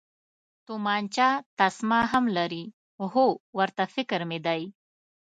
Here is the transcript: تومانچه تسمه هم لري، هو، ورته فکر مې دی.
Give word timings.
تومانچه 0.65 1.29
تسمه 1.59 1.99
هم 2.11 2.25
لري، 2.37 2.63
هو، 3.13 3.25
ورته 3.57 3.83
فکر 3.95 4.19
مې 4.29 4.39
دی. 4.45 4.61